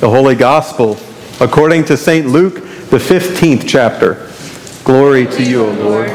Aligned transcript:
The 0.00 0.10
Holy 0.10 0.34
Gospel, 0.34 0.98
according 1.40 1.86
to 1.86 1.96
St. 1.96 2.26
Luke, 2.26 2.56
the 2.90 2.98
15th 2.98 3.66
chapter. 3.66 4.30
Glory 4.84 5.24
to 5.24 5.42
you, 5.42 5.64
O 5.64 5.72
Lord. 5.72 6.08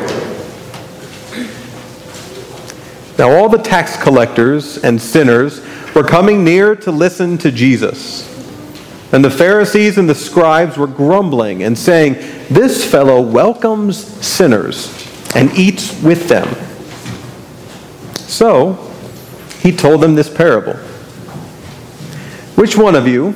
Now, 3.17 3.31
all 3.31 3.49
the 3.49 3.57
tax 3.57 3.97
collectors 4.01 4.77
and 4.77 5.01
sinners 5.01 5.65
were 5.95 6.03
coming 6.03 6.43
near 6.43 6.75
to 6.75 6.91
listen 6.91 7.39
to 7.39 7.51
Jesus. 7.51 8.27
And 9.11 9.25
the 9.25 9.31
Pharisees 9.31 9.97
and 9.97 10.07
the 10.07 10.13
scribes 10.13 10.77
were 10.77 10.85
grumbling 10.85 11.63
and 11.63 11.75
saying, 11.75 12.13
This 12.51 12.85
fellow 12.89 13.19
welcomes 13.19 13.97
sinners 14.23 14.93
and 15.35 15.51
eats 15.57 15.99
with 16.03 16.29
them. 16.29 16.47
So 18.13 18.73
he 19.59 19.75
told 19.75 20.01
them 20.01 20.13
this 20.13 20.29
parable 20.29 20.75
Which 22.55 22.77
one 22.77 22.93
of 22.93 23.07
you, 23.07 23.35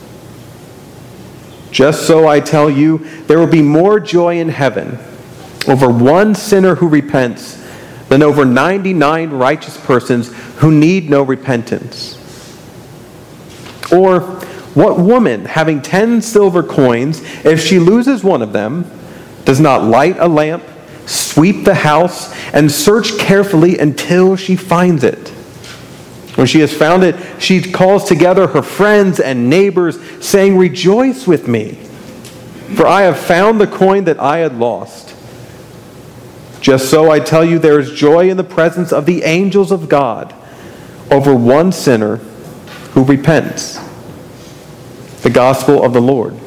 Just 1.71 2.05
so 2.05 2.27
I 2.27 2.39
tell 2.41 2.69
you, 2.69 2.99
there 3.27 3.39
will 3.39 3.47
be 3.47 3.61
more 3.61 3.99
joy 3.99 4.39
in 4.39 4.49
heaven 4.49 4.99
over 5.67 5.89
one 5.89 6.35
sinner 6.35 6.75
who 6.75 6.87
repents 6.87 7.57
than 8.09 8.21
over 8.21 8.43
99 8.43 9.29
righteous 9.29 9.77
persons 9.77 10.33
who 10.57 10.71
need 10.71 11.09
no 11.09 11.23
repentance. 11.23 12.17
Or, 13.91 14.21
what 14.73 14.99
woman, 14.99 15.45
having 15.45 15.81
10 15.81 16.21
silver 16.21 16.63
coins, 16.63 17.21
if 17.45 17.61
she 17.61 17.79
loses 17.79 18.23
one 18.23 18.41
of 18.41 18.53
them, 18.53 18.89
does 19.45 19.59
not 19.59 19.83
light 19.83 20.17
a 20.19 20.27
lamp, 20.27 20.63
sweep 21.05 21.63
the 21.63 21.75
house, 21.75 22.33
and 22.53 22.71
search 22.71 23.17
carefully 23.17 23.77
until 23.77 24.35
she 24.35 24.55
finds 24.55 25.03
it. 25.03 25.33
When 26.35 26.47
she 26.47 26.59
has 26.61 26.73
found 26.73 27.03
it, 27.03 27.15
she 27.41 27.61
calls 27.61 28.05
together 28.05 28.47
her 28.47 28.61
friends 28.61 29.19
and 29.19 29.49
neighbors, 29.49 29.99
saying, 30.25 30.57
Rejoice 30.57 31.27
with 31.27 31.47
me, 31.47 31.73
for 32.75 32.87
I 32.87 33.01
have 33.01 33.19
found 33.19 33.59
the 33.59 33.67
coin 33.67 34.05
that 34.05 34.19
I 34.19 34.37
had 34.37 34.57
lost. 34.57 35.15
Just 36.61 36.89
so 36.89 37.11
I 37.11 37.19
tell 37.19 37.43
you, 37.43 37.59
there 37.59 37.79
is 37.79 37.91
joy 37.91 38.29
in 38.29 38.37
the 38.37 38.43
presence 38.43 38.93
of 38.93 39.05
the 39.05 39.23
angels 39.23 39.71
of 39.71 39.89
God 39.89 40.33
over 41.09 41.35
one 41.35 41.71
sinner 41.71 42.17
who 42.93 43.03
repents. 43.03 43.79
The 45.23 45.29
Gospel 45.29 45.83
of 45.83 45.93
the 45.93 46.01
Lord. 46.01 46.37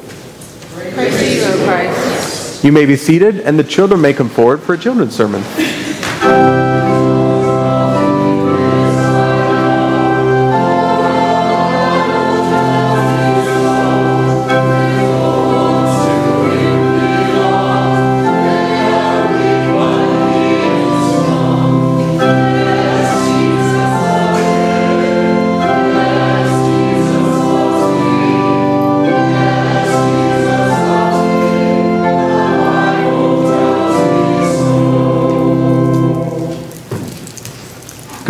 Praise 0.73 1.37
you, 1.37 1.65
Christ. 1.65 2.65
You 2.65 2.73
may 2.73 2.87
be 2.87 2.97
seated, 2.97 3.41
and 3.41 3.59
the 3.59 3.65
children 3.65 4.01
may 4.01 4.15
come 4.15 4.29
forward 4.29 4.63
for 4.63 4.75
a 4.75 4.79
children's 4.79 5.15
sermon. 5.15 5.43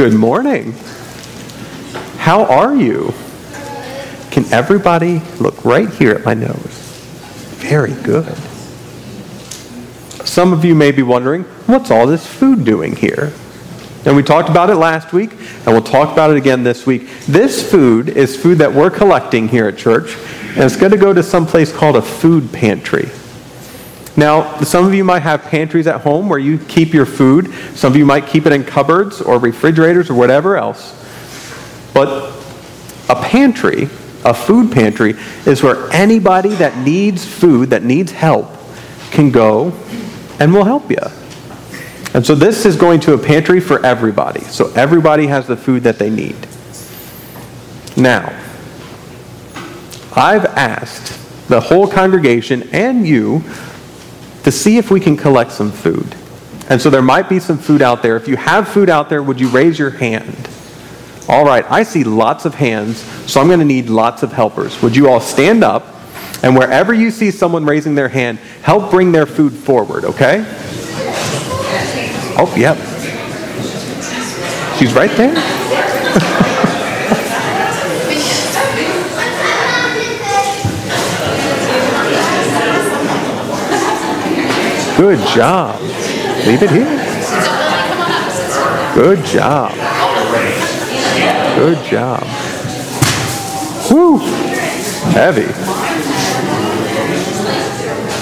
Good 0.04 0.12
morning. 0.12 0.72
How 2.18 2.44
are 2.44 2.76
you? 2.76 3.14
Can 4.30 4.44
everybody 4.52 5.20
look 5.40 5.64
right 5.64 5.88
here 5.88 6.10
at 6.10 6.26
my 6.26 6.34
nose? 6.34 6.76
Very 7.56 7.94
good. 8.02 8.36
Some 10.26 10.52
of 10.52 10.62
you 10.62 10.74
may 10.74 10.92
be 10.92 11.02
wondering, 11.02 11.44
what's 11.64 11.90
all 11.90 12.06
this 12.06 12.26
food 12.26 12.66
doing 12.66 12.96
here? 12.96 13.32
And 14.04 14.14
we 14.14 14.22
talked 14.22 14.50
about 14.50 14.68
it 14.68 14.74
last 14.74 15.14
week, 15.14 15.32
and 15.32 15.68
we'll 15.68 15.80
talk 15.80 16.12
about 16.12 16.30
it 16.30 16.36
again 16.36 16.64
this 16.64 16.84
week. 16.84 17.08
This 17.26 17.70
food 17.70 18.10
is 18.10 18.36
food 18.36 18.58
that 18.58 18.74
we're 18.74 18.90
collecting 18.90 19.48
here 19.48 19.68
at 19.68 19.78
church, 19.78 20.18
and 20.48 20.64
it's 20.64 20.76
going 20.76 20.92
to 20.92 20.98
go 20.98 21.14
to 21.14 21.22
some 21.22 21.46
place 21.46 21.72
called 21.72 21.96
a 21.96 22.02
food 22.02 22.52
pantry. 22.52 23.08
Now, 24.16 24.60
some 24.60 24.86
of 24.86 24.94
you 24.94 25.02
might 25.02 25.22
have 25.22 25.42
pantries 25.42 25.86
at 25.86 26.02
home 26.02 26.28
where 26.28 26.38
you 26.38 26.58
keep 26.58 26.94
your 26.94 27.06
food. 27.06 27.52
Some 27.74 27.92
of 27.92 27.96
you 27.96 28.06
might 28.06 28.26
keep 28.26 28.46
it 28.46 28.52
in 28.52 28.64
cupboards 28.64 29.20
or 29.20 29.38
refrigerators 29.38 30.08
or 30.08 30.14
whatever 30.14 30.56
else. 30.56 31.00
But 31.92 32.32
a 33.08 33.16
pantry, 33.16 33.84
a 34.24 34.32
food 34.32 34.72
pantry, 34.72 35.14
is 35.46 35.62
where 35.62 35.90
anybody 35.92 36.50
that 36.50 36.78
needs 36.78 37.24
food, 37.24 37.70
that 37.70 37.82
needs 37.82 38.12
help, 38.12 38.48
can 39.10 39.30
go 39.30 39.72
and 40.38 40.54
will 40.54 40.64
help 40.64 40.90
you. 40.90 40.98
And 42.14 42.24
so 42.24 42.36
this 42.36 42.64
is 42.64 42.76
going 42.76 43.00
to 43.00 43.14
a 43.14 43.18
pantry 43.18 43.58
for 43.58 43.84
everybody. 43.84 44.40
So 44.42 44.70
everybody 44.74 45.26
has 45.26 45.48
the 45.48 45.56
food 45.56 45.82
that 45.82 45.98
they 45.98 46.10
need. 46.10 46.36
Now, 47.96 48.28
I've 50.16 50.44
asked 50.44 51.48
the 51.48 51.60
whole 51.60 51.88
congregation 51.88 52.68
and 52.72 53.06
you 53.06 53.42
to 54.44 54.52
see 54.52 54.78
if 54.78 54.90
we 54.90 55.00
can 55.00 55.16
collect 55.16 55.52
some 55.52 55.72
food. 55.72 56.14
And 56.68 56.80
so 56.80 56.88
there 56.88 57.02
might 57.02 57.28
be 57.28 57.40
some 57.40 57.58
food 57.58 57.82
out 57.82 58.02
there. 58.02 58.16
If 58.16 58.28
you 58.28 58.36
have 58.36 58.68
food 58.68 58.88
out 58.88 59.08
there, 59.08 59.22
would 59.22 59.40
you 59.40 59.48
raise 59.48 59.78
your 59.78 59.90
hand? 59.90 60.48
All 61.28 61.44
right, 61.44 61.64
I 61.70 61.82
see 61.82 62.04
lots 62.04 62.44
of 62.44 62.54
hands, 62.54 62.98
so 63.30 63.40
I'm 63.40 63.46
going 63.46 63.58
to 63.58 63.64
need 63.64 63.88
lots 63.88 64.22
of 64.22 64.32
helpers. 64.32 64.80
Would 64.82 64.94
you 64.94 65.08
all 65.08 65.20
stand 65.20 65.64
up? 65.64 65.86
And 66.42 66.56
wherever 66.56 66.92
you 66.92 67.10
see 67.10 67.30
someone 67.30 67.64
raising 67.64 67.94
their 67.94 68.08
hand, 68.08 68.38
help 68.62 68.90
bring 68.90 69.12
their 69.12 69.24
food 69.24 69.52
forward, 69.52 70.04
okay? 70.04 70.44
Oh, 72.36 72.52
yep. 72.56 72.76
She's 74.78 74.92
right 74.92 75.10
there. 75.16 76.50
Good 84.96 85.18
job. 85.34 85.80
Leave 86.46 86.62
it 86.62 86.70
here. 86.70 86.86
Good 88.94 89.24
job. 89.24 89.72
Good 91.56 91.84
job. 91.84 92.22
Woo! 93.90 94.18
Heavy. 95.10 95.46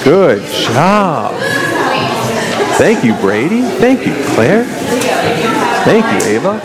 Good 0.02 0.42
job. 0.50 1.34
Thank 2.78 3.04
you, 3.04 3.14
Brady. 3.16 3.62
Thank 3.62 4.06
you, 4.06 4.14
Claire. 4.34 4.64
Thank 5.84 6.06
you, 6.06 6.30
Ava. 6.30 6.58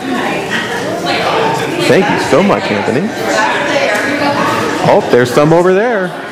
Thank 1.88 2.10
you 2.10 2.20
so 2.30 2.42
much, 2.42 2.64
Anthony. 2.64 3.08
Oh, 4.90 5.06
there's 5.12 5.32
some 5.32 5.52
over 5.52 5.74
there. 5.74 6.27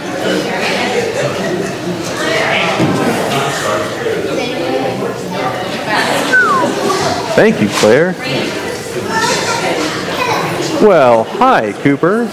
Thank 7.35 7.61
you, 7.61 7.67
Claire. 7.67 8.13
Well, 10.81 11.25
hi, 11.25 11.73
Cooper. 11.83 12.23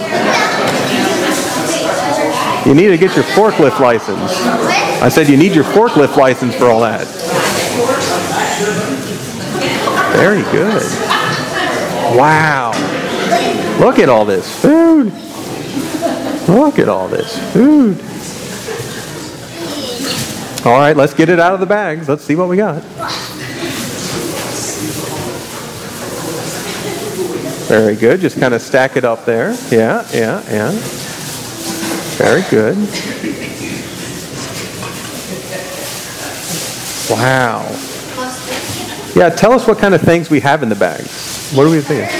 You 2.65 2.73
need 2.73 2.87
to 2.87 2.97
get 2.97 3.13
your 3.13 3.25
forklift 3.25 3.81
license. 3.81 4.31
I 5.01 5.09
said 5.09 5.27
you 5.27 5.35
need 5.35 5.53
your 5.53 5.65
forklift 5.65 6.15
license 6.15 6.55
for 6.55 6.67
all 6.67 6.79
that. 6.79 7.05
Very 10.15 10.43
good. 10.43 10.81
Wow. 12.17 12.71
Look 13.79 13.99
at 13.99 14.07
all 14.07 14.23
this 14.23 14.47
food. 14.61 15.11
Look 16.47 16.79
at 16.79 16.87
all 16.87 17.09
this 17.09 17.37
food. 17.51 17.99
All 20.65 20.79
right, 20.79 20.95
let's 20.95 21.13
get 21.13 21.27
it 21.27 21.41
out 21.41 21.53
of 21.53 21.59
the 21.59 21.65
bags. 21.65 22.07
Let's 22.07 22.23
see 22.23 22.35
what 22.35 22.47
we 22.47 22.55
got. 22.55 22.81
Very 27.73 27.95
good. 27.95 28.19
Just 28.19 28.39
kind 28.39 28.53
of 28.53 28.61
stack 28.61 28.97
it 28.97 29.03
up 29.03 29.25
there. 29.25 29.55
Yeah, 29.71 30.07
yeah, 30.13 30.43
yeah. 30.47 30.71
Very 32.19 32.43
good. 32.51 32.77
Wow. 37.09 37.67
Yeah, 39.15 39.29
tell 39.31 39.53
us 39.53 39.67
what 39.67 39.79
kind 39.79 39.95
of 39.95 40.01
things 40.01 40.29
we 40.29 40.39
have 40.41 40.61
in 40.61 40.69
the 40.69 40.75
bags. 40.75 41.51
What 41.55 41.63
do 41.63 41.71
we 41.71 41.81
think? 41.81 42.11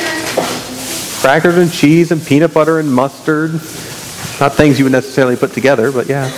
Crackers 1.22 1.58
and 1.58 1.72
cheese 1.72 2.12
and 2.12 2.26
peanut 2.26 2.52
butter 2.52 2.80
and 2.80 2.92
mustard. 2.92 3.52
Not 3.52 4.56
things 4.56 4.80
you 4.80 4.86
would 4.86 4.92
necessarily 4.92 5.36
put 5.36 5.54
together, 5.54 5.92
but 5.92 6.10
yeah. 6.10 6.32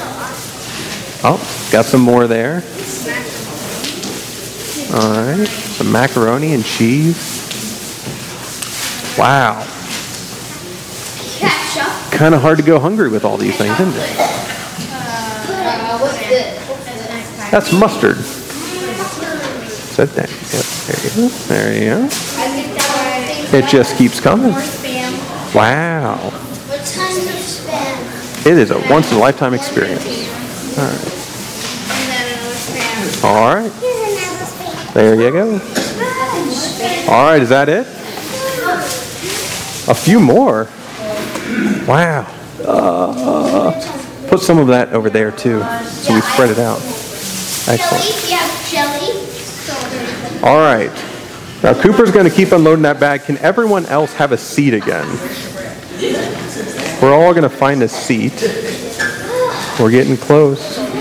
Oh, 1.23 1.37
got 1.71 1.85
some 1.85 2.01
more 2.01 2.27
there. 2.27 2.55
All 4.93 5.37
right, 5.37 5.47
some 5.47 5.89
macaroni 5.89 6.53
and 6.53 6.65
cheese. 6.65 7.44
Wow. 9.17 9.63
Ketchup. 11.39 12.11
Kind 12.11 12.35
of 12.35 12.41
hard 12.41 12.57
to 12.57 12.63
go 12.63 12.79
hungry 12.79 13.09
with 13.09 13.23
all 13.23 13.37
these 13.37 13.55
things, 13.57 13.79
isn't 13.79 13.95
it? 13.95 14.09
Uh, 14.19 15.97
what's 15.99 16.17
this? 16.19 17.49
That's 17.49 17.71
mustard. 17.71 18.17
Set 19.95 20.09
that. 20.15 20.29
Yep, 20.29 20.65
there 20.87 20.99
you 21.03 21.09
go. 21.15 21.27
There 21.47 21.73
you 21.73 21.85
go. 21.89 22.03
I 22.03 22.07
think 22.49 22.75
that 22.75 23.53
It 23.53 23.65
just 23.69 23.95
keeps 23.97 24.19
coming. 24.19 24.51
Wow. 25.53 26.17
What 26.17 26.79
tons 26.79 27.25
of 27.25 27.39
spam? 27.39 28.45
It 28.45 28.57
is 28.57 28.71
a 28.71 28.79
once 28.91 29.09
in 29.11 29.17
a 29.17 29.19
lifetime 29.21 29.53
experience. 29.53 30.03
And 30.05 30.91
then 32.09 32.25
another 32.35 32.55
spam. 32.55 33.23
All 33.23 33.55
right. 33.55 33.71
Another 33.71 34.45
spam. 34.45 34.93
There 34.93 35.15
you 35.15 35.31
go. 35.31 35.61
All 37.13 37.23
right, 37.23 37.41
is 37.41 37.49
that 37.49 37.69
it? 37.69 37.87
A 39.87 39.93
few 39.93 40.19
more. 40.19 40.67
Wow. 41.87 42.25
Uh, 42.65 44.27
put 44.27 44.39
some 44.39 44.57
of 44.57 44.67
that 44.67 44.93
over 44.93 45.09
there 45.09 45.31
too, 45.31 45.61
so 45.83 46.13
we 46.13 46.21
spread 46.21 46.49
it 46.49 46.57
out. 46.57 46.77
Excellent. 47.67 48.03
You 48.29 48.37
have 48.37 48.69
jelly. 48.69 49.25
So 49.27 50.45
All 50.47 50.57
right. 50.57 50.91
Now 51.61 51.79
Cooper's 51.79 52.11
going 52.11 52.29
to 52.29 52.35
keep 52.35 52.51
unloading 52.51 52.83
that 52.83 52.99
bag. 52.99 53.23
Can 53.23 53.37
everyone 53.37 53.85
else 53.85 54.13
have 54.13 54.31
a 54.31 54.37
seat 54.37 54.73
again? 54.73 55.07
We're 57.01 57.13
all 57.13 57.33
going 57.33 57.43
to 57.43 57.49
find 57.49 57.83
a 57.83 57.87
seat. 57.87 58.41
We're 59.79 59.91
getting 59.91 60.17
close. 60.17 60.61
stuff. 60.61 60.93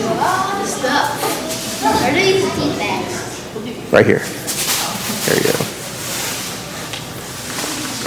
Where 2.02 2.12
do 2.12 2.20
these 2.20 2.54
tea 2.54 2.76
bags? 2.76 3.92
Right 3.92 4.04
here. 4.04 4.18
There 4.18 5.36
you 5.36 5.52
go. 5.52 5.64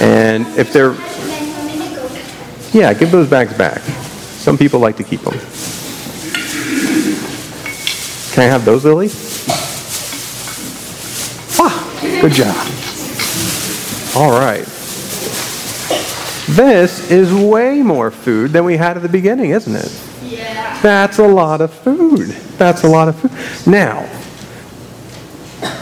And 0.00 0.46
if 0.58 0.72
they're, 0.72 0.90
And 0.90 0.98
then 0.98 1.52
want 1.52 1.66
me 1.66 1.88
to 1.88 1.94
go. 1.94 2.78
yeah, 2.78 2.94
give 2.94 3.10
those 3.10 3.28
bags 3.28 3.52
back. 3.52 3.80
Some 3.80 4.56
people 4.56 4.80
like 4.80 4.96
to 4.96 5.04
keep 5.04 5.20
them. 5.22 5.38
Can 8.32 8.44
I 8.44 8.46
have 8.46 8.64
those, 8.64 8.84
Lily? 8.84 9.08
Ah, 11.60 12.18
good 12.20 12.32
job. 12.32 12.54
All 14.16 14.30
right. 14.38 14.64
This 16.54 17.10
is 17.10 17.32
way 17.34 17.82
more 17.82 18.10
food 18.10 18.52
than 18.52 18.64
we 18.64 18.76
had 18.76 18.96
at 18.96 19.02
the 19.02 19.08
beginning, 19.08 19.50
isn't 19.50 19.74
it? 19.74 20.02
Yeah. 20.24 20.78
That's 20.80 21.18
a 21.18 21.26
lot 21.26 21.60
of 21.60 21.72
food. 21.72 22.28
That's 22.58 22.84
a 22.84 22.88
lot 22.88 23.08
of 23.08 23.16
food. 23.18 23.32
Now, 23.70 24.02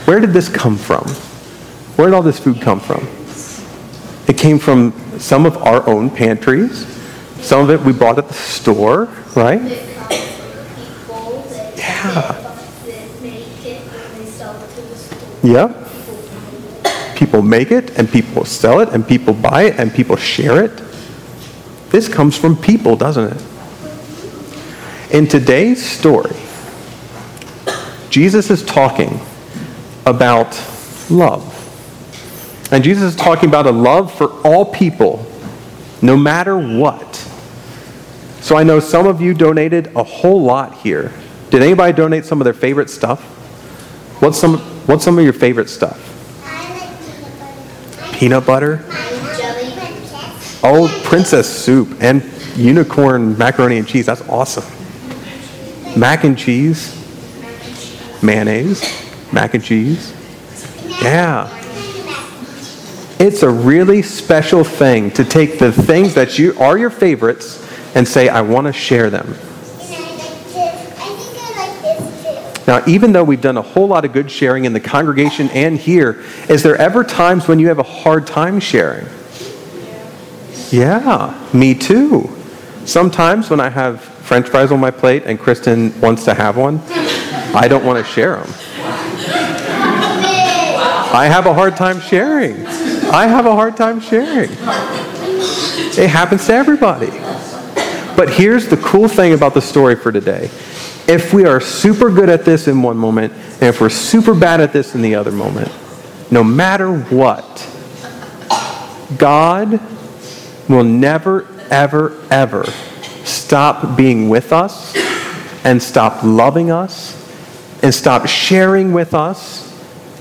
where 0.06 0.19
did 0.20 0.30
this 0.32 0.48
come 0.48 0.76
from? 0.76 1.04
Where 1.96 2.08
did 2.08 2.14
all 2.14 2.22
this 2.22 2.38
food 2.40 2.60
come 2.62 2.80
from? 2.80 3.06
It 4.28 4.37
came 4.37 4.58
from 4.58 4.93
some 5.19 5.46
of 5.46 5.56
our 5.58 5.87
own 5.88 6.11
pantries. 6.11 6.87
Some 7.40 7.61
of 7.61 7.70
it 7.70 7.81
we 7.82 7.93
bought 7.93 8.19
at 8.19 8.28
the 8.28 8.34
store, 8.34 9.08
right? 9.37 9.61
It 9.62 9.96
comes 9.96 10.14
from 10.25 10.67
people 10.75 11.44
that 11.50 11.76
Yeah. 11.78 12.34
that 12.87 13.23
make 13.23 13.64
it 13.64 13.82
and 13.82 14.25
they 14.25 14.31
sell 14.31 14.55
it 14.56 14.75
to 14.75 14.81
the 14.82 14.96
store. 14.96 15.19
Yep. 15.43 15.82
People 17.17 17.43
make 17.43 17.70
it, 17.70 17.96
and 17.96 18.11
people 18.11 18.44
sell 18.44 18.81
it, 18.81 18.90
and 18.90 19.06
people 19.06 19.32
buy 19.32 19.62
it, 19.62 19.78
and 19.78 19.93
people 19.93 20.17
share 20.17 20.62
it. 20.62 20.72
This 21.90 22.08
comes 22.08 22.37
from 22.37 22.56
people, 22.56 22.94
doesn't 22.96 23.32
it? 23.32 23.43
In 25.12 25.26
today's 25.26 25.82
story, 25.84 26.37
Jesus 28.11 28.50
is 28.50 28.62
talking 28.62 29.20
about 30.05 30.61
love. 31.08 31.56
And 32.72 32.82
Jesus 32.82 33.14
is 33.14 33.16
talking 33.16 33.48
about 33.48 33.66
a 33.66 33.70
love 33.70 34.12
for 34.12 34.32
all 34.44 34.64
people, 34.64 35.24
no 36.02 36.16
matter 36.16 36.58
what. 36.58 37.14
So 38.40 38.56
I 38.56 38.64
know 38.64 38.80
some 38.80 39.06
of 39.06 39.20
you 39.20 39.34
donated 39.34 39.94
a 39.96 40.02
whole 40.02 40.42
lot 40.42 40.74
here. 40.74 41.12
Did 41.50 41.62
anybody 41.62 41.92
donate 41.92 42.24
some 42.24 42.40
of 42.40 42.44
their 42.44 42.54
favorite 42.54 42.90
stuff? 42.90 43.22
What's 44.20 44.38
some, 44.38 44.58
what's 44.86 45.04
some 45.04 45.18
of 45.18 45.24
your 45.24 45.32
favorite 45.32 45.70
stuff? 45.70 46.02
Peanut 48.14 48.46
butter. 48.46 48.78
Peanut 48.78 48.90
butter? 48.90 49.06
Oh, 50.62 51.02
princess 51.04 51.48
soup 51.48 51.96
and 52.00 52.22
unicorn 52.56 53.38
macaroni 53.38 53.78
and 53.78 53.86
cheese. 53.86 54.06
That's 54.06 54.22
awesome. 54.22 54.64
Mac 55.98 56.24
and 56.24 56.36
cheese, 56.36 56.94
mayonnaise, 58.22 58.82
mac 59.32 59.54
and 59.54 59.62
cheese. 59.62 60.12
Yeah. 60.84 61.56
It's 63.18 63.42
a 63.42 63.48
really 63.48 64.02
special 64.02 64.62
thing 64.62 65.10
to 65.12 65.24
take 65.24 65.58
the 65.58 65.72
things 65.72 66.12
that 66.14 66.38
you 66.38 66.58
are 66.58 66.76
your 66.76 66.90
favorites 66.90 67.66
and 67.94 68.06
say, 68.06 68.28
I 68.28 68.42
want 68.42 68.66
to 68.66 68.74
share 68.74 69.08
them. 69.08 69.34
Now, 72.66 72.82
even 72.86 73.12
though 73.12 73.24
we've 73.24 73.40
done 73.40 73.56
a 73.56 73.62
whole 73.62 73.86
lot 73.86 74.04
of 74.04 74.12
good 74.12 74.30
sharing 74.30 74.66
in 74.66 74.74
the 74.74 74.80
congregation 74.80 75.48
and 75.50 75.78
here, 75.78 76.22
is 76.50 76.62
there 76.62 76.76
ever 76.76 77.04
times 77.04 77.48
when 77.48 77.58
you 77.58 77.68
have 77.68 77.78
a 77.78 77.84
hard 77.84 78.26
time 78.26 78.60
sharing? 78.60 79.06
Yeah, 80.70 81.48
me 81.54 81.74
too. 81.74 82.28
Sometimes 82.84 83.48
when 83.48 83.60
I 83.60 83.70
have 83.70 84.02
french 84.02 84.48
fries 84.48 84.72
on 84.72 84.80
my 84.80 84.90
plate 84.90 85.22
and 85.24 85.38
Kristen 85.38 85.98
wants 86.02 86.24
to 86.24 86.34
have 86.34 86.58
one, 86.58 86.80
I 87.54 87.66
don't 87.66 87.84
want 87.84 88.04
to 88.04 88.12
share 88.12 88.36
them. 88.36 88.52
I 91.14 91.28
have 91.30 91.46
a 91.46 91.54
hard 91.54 91.76
time 91.76 91.98
sharing. 92.00 92.66
I 93.12 93.26
have 93.26 93.47
a 93.47 93.53
hard 93.55 93.76
time 93.76 94.00
sharing. 94.00 94.50
It 94.50 96.11
happens 96.11 96.47
to 96.47 96.55
everybody. 96.55 97.11
But 98.17 98.32
here's 98.32 98.69
the 98.69 98.79
cool 98.79 99.08
thing 99.08 99.35
about 99.35 99.55
the 99.55 99.61
story 99.61 99.94
for 99.94 100.11
today. 100.11 100.50
If 101.06 101.32
we 101.32 101.44
are 101.44 101.61
super 101.61 102.11
good 102.11 102.29
at 102.29 102.44
this 102.44 102.67
in 102.67 102.82
one 102.82 102.97
moment, 102.97 103.32
and 103.32 103.64
if 103.64 103.81
we're 103.81 103.91
super 103.91 104.35
bad 104.35 104.60
at 104.60 104.72
this 104.72 104.94
in 104.94 105.03
the 105.03 105.15
other 105.15 105.31
moment, 105.31 105.70
no 106.31 106.43
matter 106.43 106.98
what, 106.98 107.44
God 109.19 109.81
will 110.69 110.84
never, 110.84 111.46
ever, 111.70 112.20
ever 112.31 112.65
stop 113.25 113.96
being 113.96 114.29
with 114.29 114.53
us 114.53 114.96
and 115.65 115.82
stop 115.82 116.22
loving 116.22 116.70
us 116.70 117.15
and 117.82 117.94
stop 117.94 118.27
sharing 118.27 118.93
with 118.93 119.15
us 119.15 119.63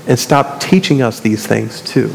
and 0.06 0.18
stop 0.18 0.60
teaching 0.60 1.02
us 1.02 1.20
these 1.20 1.46
things 1.46 1.80
too. 1.80 2.12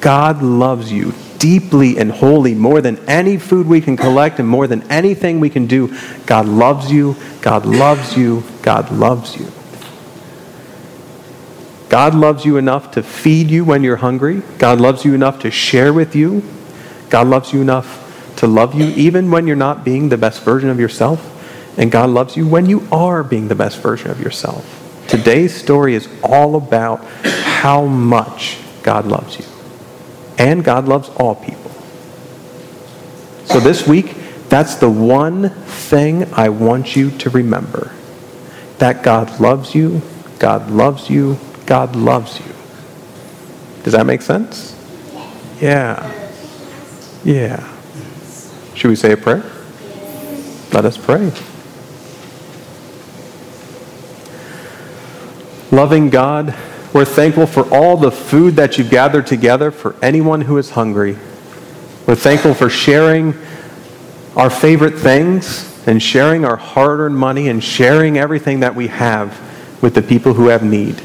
God 0.00 0.42
loves 0.42 0.92
you 0.92 1.14
deeply 1.38 1.98
and 1.98 2.10
wholly 2.10 2.54
more 2.54 2.80
than 2.80 2.98
any 3.08 3.38
food 3.38 3.66
we 3.66 3.80
can 3.80 3.96
collect 3.96 4.38
and 4.38 4.48
more 4.48 4.66
than 4.66 4.82
anything 4.90 5.40
we 5.40 5.50
can 5.50 5.66
do. 5.66 5.96
God 6.26 6.46
loves 6.46 6.90
you. 6.90 7.16
God 7.40 7.66
loves 7.66 8.16
you. 8.16 8.42
God 8.62 8.90
loves 8.90 9.36
you. 9.36 9.46
God 11.88 12.14
loves 12.14 12.44
you 12.44 12.56
enough 12.56 12.90
to 12.92 13.02
feed 13.02 13.50
you 13.50 13.64
when 13.64 13.84
you're 13.84 13.96
hungry. 13.96 14.42
God 14.58 14.80
loves 14.80 15.04
you 15.04 15.14
enough 15.14 15.40
to 15.40 15.50
share 15.50 15.92
with 15.92 16.16
you. 16.16 16.42
God 17.10 17.28
loves 17.28 17.52
you 17.52 17.60
enough 17.60 18.02
to 18.36 18.46
love 18.46 18.74
you 18.74 18.88
even 18.88 19.30
when 19.30 19.46
you're 19.46 19.56
not 19.56 19.84
being 19.84 20.08
the 20.08 20.18
best 20.18 20.42
version 20.42 20.68
of 20.68 20.80
yourself. 20.80 21.32
And 21.78 21.92
God 21.92 22.10
loves 22.10 22.36
you 22.36 22.46
when 22.46 22.66
you 22.66 22.86
are 22.90 23.22
being 23.22 23.48
the 23.48 23.54
best 23.54 23.80
version 23.80 24.10
of 24.10 24.20
yourself. 24.20 24.82
Today's 25.06 25.54
story 25.54 25.94
is 25.94 26.08
all 26.22 26.56
about 26.56 27.04
how 27.24 27.86
much 27.86 28.58
God 28.82 29.06
loves 29.06 29.38
you. 29.38 29.55
And 30.38 30.64
God 30.64 30.86
loves 30.86 31.08
all 31.10 31.34
people. 31.34 31.70
So 33.46 33.60
this 33.60 33.86
week, 33.86 34.14
that's 34.48 34.76
the 34.76 34.90
one 34.90 35.50
thing 35.50 36.32
I 36.34 36.48
want 36.48 36.94
you 36.94 37.10
to 37.18 37.30
remember 37.30 37.92
that 38.78 39.02
God 39.02 39.40
loves 39.40 39.74
you, 39.74 40.02
God 40.38 40.70
loves 40.70 41.08
you, 41.08 41.38
God 41.64 41.96
loves 41.96 42.38
you. 42.40 42.54
Does 43.82 43.92
that 43.92 44.04
make 44.04 44.20
sense? 44.20 44.74
Yeah. 45.60 46.12
Yeah. 47.24 47.72
Should 48.74 48.88
we 48.88 48.96
say 48.96 49.12
a 49.12 49.16
prayer? 49.16 49.42
Let 50.72 50.84
us 50.84 50.98
pray. 50.98 51.32
Loving 55.70 56.10
God, 56.10 56.54
we're 56.96 57.04
thankful 57.04 57.46
for 57.46 57.68
all 57.74 57.98
the 57.98 58.10
food 58.10 58.56
that 58.56 58.78
you've 58.78 58.88
gathered 58.88 59.26
together 59.26 59.70
for 59.70 59.94
anyone 60.02 60.40
who 60.40 60.56
is 60.56 60.70
hungry. 60.70 61.14
We're 62.06 62.14
thankful 62.14 62.54
for 62.54 62.70
sharing 62.70 63.34
our 64.34 64.48
favorite 64.48 64.98
things 64.98 65.86
and 65.86 66.02
sharing 66.02 66.46
our 66.46 66.56
hard 66.56 67.00
earned 67.00 67.18
money 67.18 67.48
and 67.48 67.62
sharing 67.62 68.16
everything 68.16 68.60
that 68.60 68.74
we 68.74 68.86
have 68.86 69.38
with 69.82 69.94
the 69.94 70.00
people 70.00 70.32
who 70.32 70.46
have 70.46 70.62
need. 70.62 70.98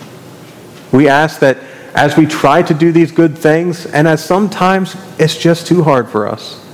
We 0.94 1.10
ask 1.10 1.42
that 1.42 1.58
as 1.94 2.16
we 2.16 2.26
try 2.26 2.62
to 2.62 2.74
do 2.74 2.94
these 2.94 3.12
good 3.12 3.38
things, 3.38 3.86
and 3.86 4.08
as 4.08 4.24
sometimes 4.24 4.96
it's 5.20 5.36
just 5.36 5.68
too 5.68 5.84
hard 5.84 6.08
for 6.08 6.26
us, 6.26 6.66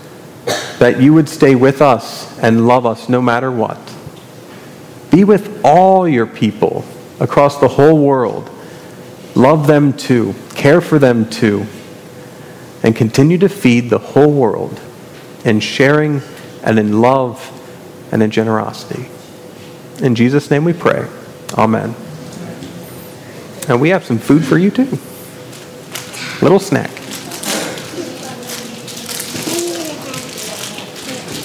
that 0.78 1.02
you 1.02 1.12
would 1.16 1.28
stay 1.28 1.56
with 1.56 1.82
us 1.82 2.38
and 2.38 2.68
love 2.68 2.86
us 2.86 3.10
no 3.10 3.24
matter 3.24 3.52
what. 3.52 3.80
Be 5.10 5.24
with 5.24 5.66
all 5.66 6.08
your 6.08 6.28
people 6.28 6.86
across 7.20 7.60
the 7.60 7.68
whole 7.68 7.98
world. 7.98 8.52
Love 9.38 9.68
them 9.68 9.94
too, 9.94 10.34
care 10.56 10.82
for 10.82 10.98
them 10.98 11.30
too, 11.30 11.68
and 12.82 12.96
continue 12.96 13.38
to 13.38 13.48
feed 13.48 13.88
the 13.88 14.00
whole 14.00 14.34
world 14.34 14.82
in 15.46 15.60
sharing 15.60 16.22
and 16.64 16.80
in 16.80 17.02
love 17.02 17.54
and 18.12 18.24
in 18.24 18.32
generosity. 18.32 19.08
In 20.04 20.16
Jesus' 20.16 20.50
name 20.50 20.64
we 20.64 20.74
pray. 20.74 21.08
Amen. 21.54 21.94
And 23.70 23.80
we 23.80 23.90
have 23.90 24.04
some 24.04 24.18
food 24.18 24.44
for 24.44 24.58
you 24.58 24.72
too. 24.72 24.98
Little 26.42 26.60
snack. 26.60 26.90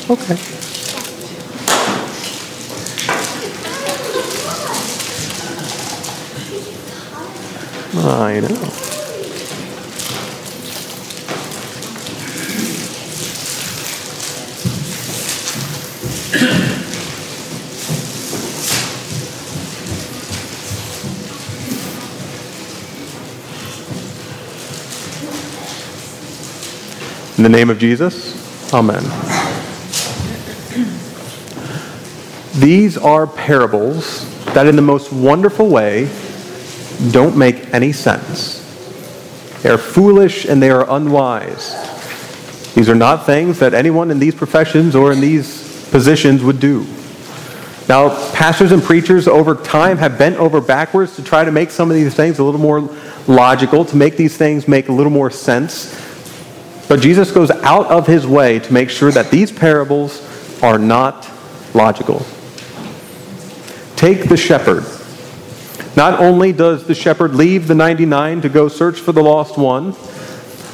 Okay. 0.09 0.62
I 7.95 8.41
know. 8.41 8.49
In 27.37 27.43
the 27.43 27.49
name 27.51 27.69
of 27.69 27.79
Jesus, 27.79 28.73
amen. 28.73 29.03
These 32.59 32.97
are 32.97 33.27
parables 33.27 34.25
that, 34.55 34.67
in 34.67 34.77
the 34.77 34.83
most 34.83 35.13
wonderful 35.13 35.69
way, 35.69 36.09
don't 37.11 37.37
make 37.37 37.73
any 37.75 37.93
sense. 37.93 38.61
They 39.63 39.71
are 39.71 39.79
foolish 39.79 40.45
and 40.45 40.63
they 40.63 40.71
are 40.71 40.89
unwise. 40.91 41.73
These 42.75 42.89
are 42.89 42.95
not 42.95 43.27
things 43.27 43.59
that 43.59 43.75
anyone 43.75 44.11
in 44.11 44.19
these 44.19 44.35
professions 44.35 44.97
or 44.97 45.13
in 45.13 45.21
these 45.21 45.89
positions 45.91 46.43
would 46.43 46.59
do. 46.59 46.87
Now, 47.89 48.11
pastors 48.33 48.73
and 48.73 48.83
preachers 48.83 49.29
over 49.29 49.55
time 49.55 49.99
have 49.99 50.17
bent 50.17 50.37
over 50.37 50.61
backwards 50.61 51.17
to 51.17 51.23
try 51.23 51.45
to 51.45 51.53
make 51.53 51.71
some 51.71 51.91
of 51.91 51.97
these 51.97 52.15
things 52.15 52.39
a 52.39 52.45
little 52.45 52.61
more 52.61 52.89
logical, 53.27 53.85
to 53.85 53.97
make 53.97 54.17
these 54.17 54.37
things 54.37 54.67
make 54.67 54.89
a 54.89 54.93
little 54.93 55.13
more 55.13 55.31
sense. 55.31 55.95
But 56.89 57.01
Jesus 57.01 57.31
goes 57.31 57.51
out 57.51 57.87
of 57.87 58.07
his 58.07 58.27
way 58.27 58.59
to 58.61 58.73
make 58.73 58.89
sure 58.89 59.11
that 59.11 59.31
these 59.31 59.53
parables 59.53 60.23
are 60.63 60.79
not 60.79 61.29
logical. 61.75 62.25
Take 63.97 64.29
the 64.29 64.37
shepherd. 64.37 64.85
Not 65.97 66.21
only 66.21 66.53
does 66.53 66.87
the 66.87 66.95
shepherd 66.95 67.35
leave 67.35 67.69
the 67.69 67.75
99 67.75 68.43
to 68.43 68.49
go 68.49 68.69
search 68.69 68.99
for 69.01 69.13
the 69.13 69.23
lost 69.23 69.59
one, 69.59 69.95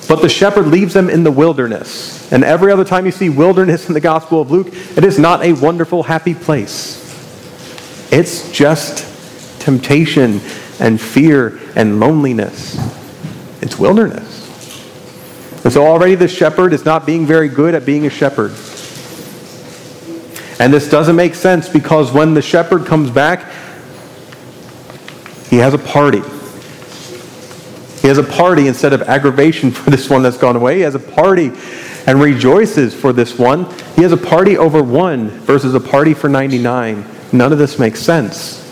but 0.09 0.23
the 0.23 0.29
shepherd 0.29 0.69
leaves 0.69 0.95
them 0.95 1.11
in 1.11 1.25
the 1.25 1.31
wilderness. 1.31 2.33
And 2.33 2.45
every 2.45 2.73
other 2.73 2.85
time 2.85 3.05
you 3.05 3.13
see 3.13 3.29
wilderness 3.29 3.89
in 3.89 3.95
the 3.95 4.01
Gospel 4.01 4.41
of 4.41 4.51
Luke, 4.51 4.69
it 4.69 5.05
is 5.05 5.19
not 5.19 5.43
a 5.43 5.53
wonderful, 5.53 6.03
happy 6.03 6.35
place. 6.35 7.05
It's 8.11 8.51
just 8.51 9.61
temptation 9.61 10.41
and 10.81 11.01
fear 11.01 11.59
and 11.75 12.01
loneliness. 12.01 12.79
It's 13.61 13.79
wilderness. 13.79 14.37
And 15.65 15.73
so 15.73 15.87
already 15.87 16.15
the 16.15 16.29
shepherd 16.29 16.73
is 16.73 16.85
not 16.85 17.05
being 17.05 17.27
very 17.27 17.49
good 17.49 17.75
at 17.75 17.85
being 17.85 18.07
a 18.07 18.11
shepherd. 18.11 18.53
And 20.61 20.73
this 20.73 20.89
doesn't 20.89 21.17
make 21.17 21.35
sense 21.35 21.69
because 21.69 22.13
when 22.13 22.35
the 22.35 22.43
shepherd 22.43 22.87
comes 22.87 23.11
back, 23.11 23.53
he 25.49 25.57
has 25.57 25.73
a 25.73 25.79
party. 25.79 26.21
He 28.01 28.09
has 28.09 28.19
a 28.19 28.23
party 28.23 28.69
instead 28.69 28.93
of 28.93 29.03
aggravation 29.03 29.71
for 29.73 29.91
this 29.91 30.09
one 30.11 30.23
that's 30.23 30.39
gone 30.39 30.57
away. 30.57 30.77
He 30.77 30.81
has 30.83 30.95
a 30.95 31.01
party 31.01 31.53
and 32.07 32.21
rejoices 32.21 32.95
for 32.95 33.13
this 33.13 33.39
one. 33.39 33.65
He 33.97 34.03
has 34.03 34.13
a 34.13 34.17
party 34.17 34.57
over 34.57 34.83
one 34.83 35.29
versus 35.29 35.75
a 35.75 35.81
party 35.81 36.15
for 36.15 36.29
99. 36.29 37.05
None 37.33 37.53
of 37.53 37.59
this 37.59 37.79
makes 37.79 38.01
sense. 38.01 38.65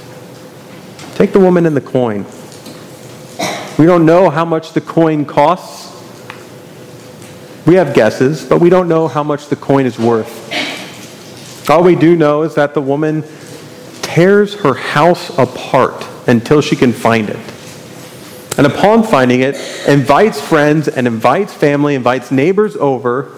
Take 1.14 1.33
the 1.33 1.40
woman 1.40 1.66
and 1.66 1.76
the 1.76 1.80
coin. 1.80 2.25
We 3.78 3.85
don't 3.85 4.06
know 4.06 4.30
how 4.30 4.45
much 4.45 4.73
the 4.73 4.80
coin 4.80 5.25
costs. 5.25 5.92
We 7.66 7.75
have 7.75 7.95
guesses, 7.95 8.45
but 8.45 8.61
we 8.61 8.71
don't 8.71 8.88
know 8.88 9.09
how 9.09 9.23
much 9.23 9.49
the 9.49 9.56
coin 9.56 9.87
is 9.87 9.99
worth. 9.99 10.45
All 11.68 11.83
we 11.83 11.97
do 11.97 12.16
know 12.16 12.42
is 12.42 12.54
that 12.54 12.75
the 12.75 12.80
woman 12.80 13.25
tears 14.02 14.54
her 14.61 14.73
house 14.75 15.37
apart 15.37 16.06
until 16.26 16.61
she 16.61 16.76
can 16.76 16.92
find 16.92 17.30
it. 17.30 17.38
And 18.59 18.66
upon 18.66 19.02
finding 19.02 19.40
it, 19.40 19.56
invites 19.87 20.40
friends 20.40 20.88
and 20.88 21.06
invites 21.06 21.52
family, 21.52 21.95
invites 21.95 22.30
neighbors 22.30 22.75
over, 22.76 23.33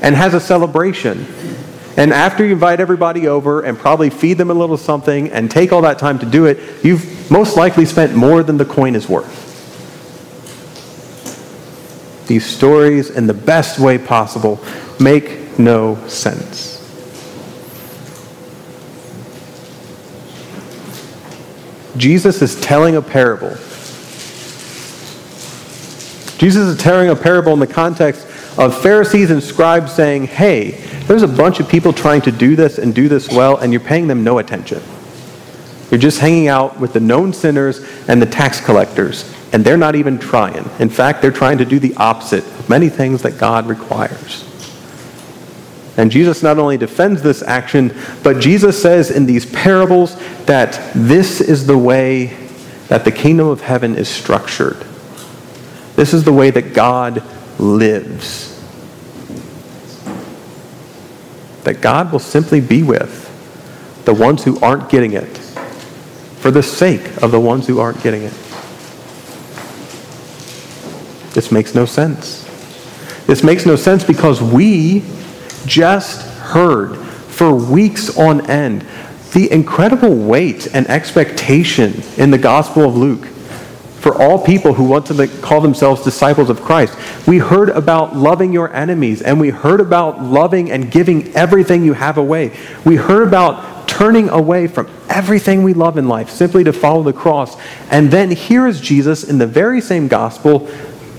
and 0.00 0.14
has 0.14 0.34
a 0.34 0.40
celebration. 0.40 1.26
And 1.96 2.12
after 2.12 2.44
you 2.44 2.52
invite 2.52 2.80
everybody 2.80 3.28
over 3.28 3.60
and 3.60 3.78
probably 3.78 4.08
feed 4.08 4.38
them 4.38 4.50
a 4.50 4.54
little 4.54 4.78
something 4.78 5.30
and 5.30 5.50
take 5.50 5.72
all 5.72 5.82
that 5.82 5.98
time 5.98 6.18
to 6.20 6.26
do 6.26 6.46
it, 6.46 6.58
you've 6.82 7.30
most 7.30 7.56
likely 7.56 7.84
spent 7.84 8.14
more 8.14 8.42
than 8.42 8.56
the 8.56 8.64
coin 8.64 8.94
is 8.94 9.08
worth 9.08 9.42
these 12.32 12.46
stories 12.46 13.10
in 13.10 13.26
the 13.26 13.34
best 13.34 13.78
way 13.78 13.98
possible 13.98 14.58
make 14.98 15.58
no 15.58 15.96
sense. 16.08 16.81
Jesus 21.96 22.42
is 22.42 22.60
telling 22.60 22.96
a 22.96 23.02
parable. 23.02 23.50
Jesus 26.38 26.66
is 26.68 26.78
telling 26.78 27.10
a 27.10 27.16
parable 27.16 27.52
in 27.52 27.60
the 27.60 27.66
context 27.66 28.26
of 28.58 28.80
Pharisees 28.82 29.30
and 29.30 29.42
scribes 29.42 29.92
saying, 29.92 30.26
hey, 30.26 30.72
there's 31.06 31.22
a 31.22 31.28
bunch 31.28 31.60
of 31.60 31.68
people 31.68 31.92
trying 31.92 32.20
to 32.22 32.32
do 32.32 32.56
this 32.56 32.78
and 32.78 32.94
do 32.94 33.08
this 33.08 33.28
well, 33.28 33.58
and 33.58 33.72
you're 33.72 33.80
paying 33.80 34.06
them 34.06 34.24
no 34.24 34.38
attention. 34.38 34.82
You're 35.90 36.00
just 36.00 36.18
hanging 36.20 36.48
out 36.48 36.80
with 36.80 36.94
the 36.94 37.00
known 37.00 37.32
sinners 37.32 37.80
and 38.08 38.20
the 38.20 38.26
tax 38.26 38.60
collectors, 38.60 39.30
and 39.52 39.64
they're 39.64 39.76
not 39.76 39.94
even 39.94 40.18
trying. 40.18 40.68
In 40.78 40.88
fact, 40.88 41.20
they're 41.22 41.30
trying 41.30 41.58
to 41.58 41.64
do 41.64 41.78
the 41.78 41.94
opposite 41.96 42.44
of 42.44 42.68
many 42.68 42.88
things 42.88 43.22
that 43.22 43.38
God 43.38 43.66
requires. 43.66 44.51
And 45.96 46.10
Jesus 46.10 46.42
not 46.42 46.58
only 46.58 46.78
defends 46.78 47.22
this 47.22 47.42
action, 47.42 47.94
but 48.22 48.40
Jesus 48.40 48.80
says 48.80 49.10
in 49.10 49.26
these 49.26 49.44
parables 49.44 50.16
that 50.46 50.80
this 50.94 51.40
is 51.40 51.66
the 51.66 51.76
way 51.76 52.36
that 52.88 53.04
the 53.04 53.12
kingdom 53.12 53.48
of 53.48 53.60
heaven 53.60 53.96
is 53.96 54.08
structured. 54.08 54.86
This 55.96 56.14
is 56.14 56.24
the 56.24 56.32
way 56.32 56.50
that 56.50 56.72
God 56.72 57.22
lives. 57.58 58.48
That 61.64 61.80
God 61.80 62.10
will 62.10 62.18
simply 62.18 62.60
be 62.60 62.82
with 62.82 63.28
the 64.04 64.14
ones 64.14 64.42
who 64.44 64.58
aren't 64.60 64.88
getting 64.88 65.12
it 65.12 65.38
for 66.38 66.50
the 66.50 66.62
sake 66.62 67.22
of 67.22 67.30
the 67.30 67.38
ones 67.38 67.66
who 67.66 67.78
aren't 67.78 68.02
getting 68.02 68.22
it. 68.22 68.32
This 71.34 71.52
makes 71.52 71.74
no 71.74 71.84
sense. 71.84 72.42
This 73.26 73.44
makes 73.44 73.64
no 73.64 73.76
sense 73.76 74.02
because 74.02 74.42
we 74.42 75.04
just 75.66 76.26
heard 76.38 76.96
for 76.96 77.54
weeks 77.54 78.16
on 78.16 78.48
end 78.50 78.86
the 79.32 79.50
incredible 79.50 80.14
weight 80.14 80.68
and 80.74 80.86
expectation 80.88 82.02
in 82.18 82.30
the 82.30 82.38
Gospel 82.38 82.84
of 82.84 82.96
Luke 82.96 83.24
for 84.02 84.20
all 84.20 84.44
people 84.44 84.74
who 84.74 84.84
want 84.84 85.06
to 85.06 85.28
call 85.40 85.60
themselves 85.60 86.02
disciples 86.02 86.50
of 86.50 86.60
Christ. 86.60 86.96
We 87.26 87.38
heard 87.38 87.68
about 87.70 88.16
loving 88.16 88.52
your 88.52 88.74
enemies, 88.74 89.22
and 89.22 89.40
we 89.40 89.50
heard 89.50 89.80
about 89.80 90.22
loving 90.22 90.70
and 90.70 90.90
giving 90.90 91.32
everything 91.34 91.84
you 91.84 91.92
have 91.92 92.18
away. 92.18 92.52
We 92.84 92.96
heard 92.96 93.28
about 93.28 93.88
turning 93.88 94.28
away 94.28 94.66
from 94.66 94.90
everything 95.08 95.62
we 95.62 95.72
love 95.72 95.96
in 95.96 96.08
life 96.08 96.30
simply 96.30 96.64
to 96.64 96.72
follow 96.72 97.02
the 97.02 97.12
cross. 97.12 97.56
And 97.90 98.10
then 98.10 98.30
here 98.30 98.66
is 98.66 98.80
Jesus 98.80 99.22
in 99.22 99.38
the 99.38 99.46
very 99.46 99.80
same 99.80 100.08
gospel, 100.08 100.68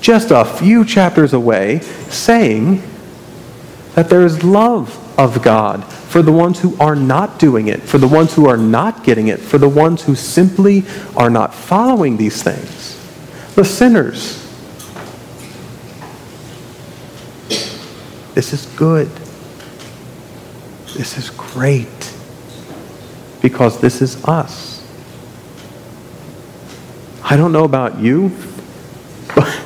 just 0.01 0.31
a 0.31 0.43
few 0.43 0.83
chapters 0.83 1.33
away, 1.33 1.79
saying 2.09 2.83
that 3.95 4.09
there 4.09 4.25
is 4.25 4.43
love 4.43 4.99
of 5.19 5.41
God 5.43 5.83
for 5.83 6.21
the 6.21 6.31
ones 6.31 6.59
who 6.59 6.75
are 6.79 6.95
not 6.95 7.39
doing 7.39 7.67
it, 7.67 7.81
for 7.81 7.97
the 7.97 8.07
ones 8.07 8.33
who 8.33 8.47
are 8.47 8.57
not 8.57 9.03
getting 9.03 9.27
it, 9.27 9.39
for 9.39 9.57
the 9.57 9.69
ones 9.69 10.03
who 10.03 10.15
simply 10.15 10.83
are 11.15 11.29
not 11.29 11.53
following 11.53 12.17
these 12.17 12.41
things. 12.41 12.99
The 13.55 13.65
sinners. 13.65 14.39
This 18.33 18.53
is 18.53 18.65
good. 18.75 19.09
This 20.95 21.17
is 21.17 21.29
great. 21.31 21.87
Because 23.41 23.79
this 23.79 24.01
is 24.01 24.23
us. 24.25 24.73
I 27.23 27.37
don't 27.37 27.51
know 27.51 27.63
about 27.63 27.99
you, 27.99 28.31
but, 29.35 29.62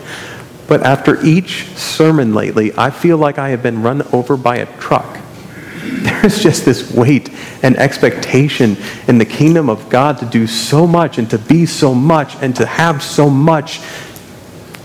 but 0.67 0.83
after 0.83 1.23
each 1.25 1.67
sermon 1.75 2.33
lately, 2.33 2.73
I 2.77 2.89
feel 2.89 3.17
like 3.17 3.37
I 3.37 3.49
have 3.49 3.63
been 3.63 3.81
run 3.81 4.01
over 4.13 4.35
by 4.35 4.57
a 4.57 4.79
truck. 4.79 5.19
There's 5.81 6.41
just 6.41 6.65
this 6.65 6.91
weight 6.91 7.29
and 7.63 7.77
expectation 7.77 8.77
in 9.07 9.17
the 9.17 9.25
kingdom 9.25 9.69
of 9.69 9.89
God 9.89 10.17
to 10.19 10.25
do 10.25 10.45
so 10.45 10.85
much 10.85 11.17
and 11.17 11.29
to 11.29 11.37
be 11.37 11.65
so 11.65 11.95
much 11.95 12.35
and 12.41 12.55
to 12.57 12.65
have 12.65 13.01
so 13.01 13.29
much 13.29 13.79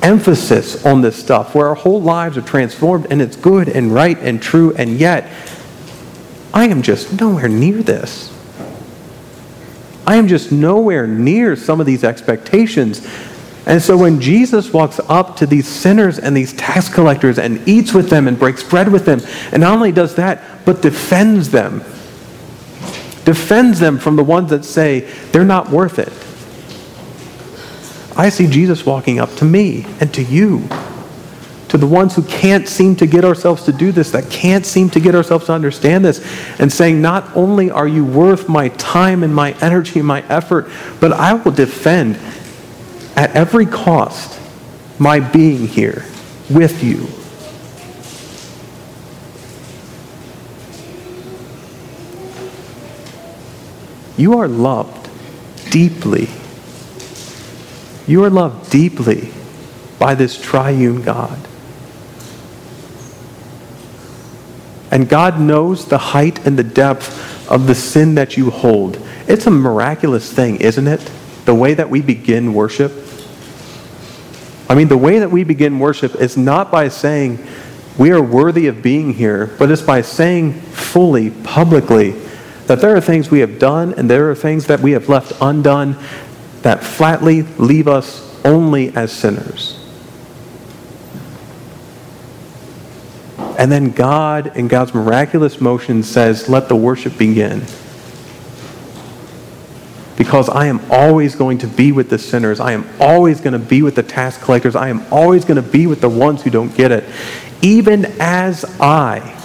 emphasis 0.03 0.85
on 0.85 1.01
this 1.01 1.17
stuff 1.17 1.55
where 1.55 1.69
our 1.69 1.75
whole 1.75 2.03
lives 2.03 2.37
are 2.37 2.43
transformed 2.43 3.07
and 3.11 3.23
it's 3.23 3.37
good 3.37 3.69
and 3.69 3.93
right 3.93 4.19
and 4.19 4.43
true, 4.43 4.75
and 4.77 4.99
yet 4.99 5.29
I 6.55 6.69
am 6.69 6.83
just 6.83 7.21
nowhere 7.21 7.49
near 7.49 7.83
this. 7.83 8.31
I 10.07 10.17
am 10.17 10.29
just 10.29 10.53
nowhere 10.53 11.07
near 11.07 11.57
some 11.57 11.81
of 11.81 11.87
these 11.87 12.05
expectations. 12.05 13.07
And 13.65 13.81
so 13.81 13.97
when 13.97 14.21
Jesus 14.21 14.73
walks 14.73 14.99
up 15.09 15.37
to 15.37 15.47
these 15.47 15.69
sinners 15.69 16.19
and 16.19 16.37
these 16.37 16.53
tax 16.55 16.89
collectors 16.89 17.39
and 17.39 17.67
eats 17.69 17.95
with 17.95 18.11
them 18.11 18.27
and 18.27 18.39
breaks 18.39 18.63
bread 18.63 18.91
with 18.91 19.05
them, 19.05 19.21
and 19.53 19.61
not 19.61 19.75
only 19.75 19.93
does 19.93 20.17
that, 20.17 20.65
but 20.65 20.83
defends 20.83 21.51
them, 21.51 21.79
defends 23.25 23.79
them 23.79 23.99
from 23.99 24.17
the 24.17 24.25
ones 24.25 24.51
that 24.51 24.65
say 24.65 25.01
they're 25.31 25.45
not 25.45 25.71
worth 25.71 25.99
it. 26.01 26.13
I 28.17 28.29
see 28.29 28.47
Jesus 28.49 28.85
walking 28.85 29.21
up 29.21 29.33
to 29.37 29.45
me 29.45 29.87
and 30.01 30.13
to 30.15 30.23
you, 30.23 30.69
to 31.69 31.79
the 31.79 31.87
ones 31.87 32.17
who 32.17 32.23
can't 32.25 32.69
seem 32.69 32.97
to 32.97 33.07
get 33.07 33.25
ourselves 33.25 33.65
to 33.65 33.73
do 33.73 33.93
this, 33.93 34.11
that 34.11 34.29
can't 34.29 34.67
seem 34.67 34.91
to 34.91 35.01
get 35.01 35.15
ourselves 35.15 35.47
to 35.47 35.53
understand 35.53 36.05
this, 36.05 36.21
and 36.59 36.71
saying, 36.71 37.01
Not 37.01 37.35
only 37.35 37.71
are 37.71 37.89
you 37.89 38.05
worth 38.05 38.49
my 38.49 38.69
time 38.71 39.23
and 39.23 39.35
my 39.35 39.53
energy 39.63 40.01
and 40.01 40.07
my 40.07 40.23
effort, 40.29 40.69
but 41.01 41.13
I 41.13 41.33
will 41.35 41.53
defend 41.53 42.19
at 43.17 43.35
every 43.37 43.67
cost 43.67 44.41
my 44.99 45.21
being 45.21 45.67
here 45.67 46.05
with 46.51 46.83
you. 46.83 47.09
You 54.17 54.39
are 54.39 54.49
loved 54.49 55.11
deeply. 55.71 56.29
You 58.07 58.25
are 58.25 58.31
loved 58.31 58.71
deeply 58.71 59.33
by 59.99 60.15
this 60.15 60.41
triune 60.41 61.03
God. 61.03 61.39
And 64.91 65.09
God 65.09 65.41
knows 65.41 65.87
the 65.87 65.99
height 65.99 66.47
and 66.47 66.59
the 66.59 66.65
depth 66.65 67.51
of 67.51 67.67
the 67.67 67.75
sin 67.75 68.15
that 68.17 68.37
you 68.37 68.51
hold. 68.51 69.01
It's 69.27 69.47
a 69.47 69.51
miraculous 69.51 70.31
thing, 70.31 70.61
isn't 70.61 70.87
it? 70.87 71.01
The 71.47 71.55
way 71.55 71.73
that 71.75 71.89
we 71.89 72.03
begin 72.03 72.53
worship. 72.53 72.93
I 74.69 74.75
mean, 74.75 74.89
the 74.89 74.97
way 74.97 75.19
that 75.19 75.31
we 75.31 75.45
begin 75.45 75.79
worship 75.79 76.15
is 76.17 76.37
not 76.37 76.71
by 76.71 76.89
saying 76.89 77.45
we 77.99 78.11
are 78.11 78.23
worthy 78.23 78.69
of 78.69 78.83
being 78.83 79.13
here, 79.13 79.55
but 79.59 79.71
it's 79.71 79.83
by 79.83 80.01
saying 80.01 80.55
fully, 80.55 81.31
publicly, 81.31 82.13
that 82.67 82.81
there 82.81 82.97
are 82.97 83.01
things 83.01 83.31
we 83.31 83.41
have 83.41 83.59
done 83.59 83.93
and 83.95 84.09
there 84.09 84.31
are 84.31 84.35
things 84.35 84.67
that 84.67 84.81
we 84.81 84.93
have 84.93 85.09
left 85.09 85.33
undone 85.41 85.97
that 86.63 86.83
flatly 86.83 87.43
leave 87.43 87.89
us 87.89 88.29
only 88.45 88.95
as 88.97 89.13
sinners. 89.13 89.79
And 93.59 93.71
then 93.71 93.91
God, 93.91 94.57
in 94.57 94.69
God's 94.69 94.95
miraculous 94.95 95.61
motion, 95.61 96.03
says, 96.03 96.49
Let 96.49 96.69
the 96.69 96.77
worship 96.77 97.19
begin. 97.19 97.63
Because 100.23 100.49
I 100.49 100.67
am 100.67 100.81
always 100.89 101.35
going 101.35 101.59
to 101.59 101.67
be 101.67 101.91
with 101.91 102.09
the 102.09 102.17
sinners. 102.17 102.61
I 102.61 102.75
am 102.75 102.89
always 103.01 103.41
going 103.41 103.55
to 103.55 103.59
be 103.59 103.83
with 103.83 103.97
the 103.97 104.05
tax 104.05 104.39
collectors. 104.39 104.77
I 104.77 104.89
am 104.89 105.05
always 105.13 105.45
going 105.45 105.57
to 105.61 105.69
be 105.69 105.89
with 105.89 106.01
the 106.01 106.09
ones 106.09 106.45
who 106.45 106.51
don't 106.51 106.73
get 106.77 106.93
it. 106.93 107.03
Even 107.61 108.05
as 108.21 108.65
I 108.81 109.37